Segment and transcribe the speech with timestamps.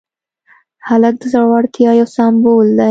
[0.87, 2.79] هلک د زړورتیا یو سمبول دی.